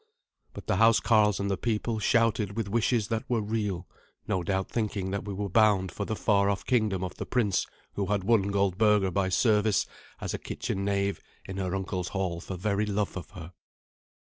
But 0.55 0.65
the 0.65 0.77
housecarls 0.77 1.39
and 1.39 1.51
the 1.51 1.57
people 1.59 1.99
shouted 1.99 2.57
with 2.57 2.67
wishes 2.67 3.09
that 3.09 3.23
were 3.29 3.39
real, 3.39 3.87
no 4.27 4.41
doubt 4.41 4.67
thinking 4.71 5.11
that 5.11 5.25
we 5.25 5.33
were 5.35 5.47
bound 5.47 5.91
for 5.91 6.05
the 6.05 6.15
far 6.15 6.49
off 6.49 6.65
kingdom 6.65 7.03
of 7.03 7.13
the 7.17 7.25
prince 7.27 7.67
who 7.93 8.07
had 8.07 8.23
won 8.23 8.49
Goldberga 8.51 9.11
by 9.11 9.29
service 9.29 9.85
as 10.19 10.33
a 10.33 10.39
kitchen 10.39 10.83
knave 10.83 11.21
in 11.45 11.57
her 11.57 11.75
uncle's 11.75 12.07
hall 12.07 12.41
for 12.41 12.55
very 12.55 12.87
love 12.87 13.15
of 13.15 13.29
her. 13.29 13.53